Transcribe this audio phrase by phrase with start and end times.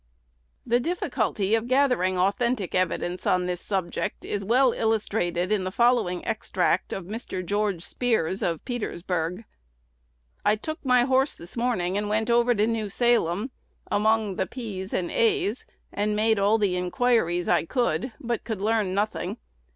[0.65, 6.25] The difficulty of gathering authentic evidence on this subject is well illustrated in the following
[6.25, 7.45] extract from Mr.
[7.45, 9.45] George Spears of Petersburg:
[10.43, 13.51] "I took my horse this morning, and went over to New Salem,
[13.91, 18.43] among the P s and A s, and made all the inquiries I could, but
[18.43, 19.37] could learn nothing.